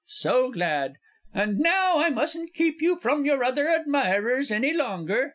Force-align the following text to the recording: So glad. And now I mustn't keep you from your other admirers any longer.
So 0.07 0.49
glad. 0.49 0.95
And 1.31 1.59
now 1.59 1.99
I 1.99 2.09
mustn't 2.09 2.55
keep 2.55 2.81
you 2.81 2.95
from 2.97 3.23
your 3.23 3.43
other 3.43 3.69
admirers 3.69 4.49
any 4.49 4.73
longer. 4.73 5.29